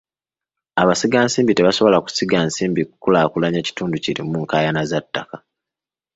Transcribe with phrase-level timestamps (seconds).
[0.81, 5.37] Abasigansimbi tebasobola kusiga nsimbi kulaakulanya kitundu kirimu nkaayana za ttaka.